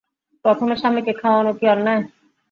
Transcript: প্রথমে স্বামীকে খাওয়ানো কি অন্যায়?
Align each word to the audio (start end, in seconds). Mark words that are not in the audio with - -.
প্রথমে 0.45 0.75
স্বামীকে 0.81 1.13
খাওয়ানো 1.21 1.51
কি 1.59 1.65
অন্যায়? 1.73 2.01